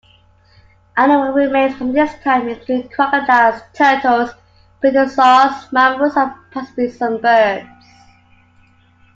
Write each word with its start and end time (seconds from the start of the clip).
Animal 0.97 1.31
remains 1.31 1.75
from 1.77 1.93
this 1.93 2.11
time 2.23 2.49
include 2.49 2.91
crocodiles, 2.91 3.61
turtles, 3.75 4.31
pterosaurs, 4.83 5.71
mammals 5.71 6.17
and 6.17 6.33
possibly 6.51 6.89
some 6.89 7.21
birds. 7.21 7.67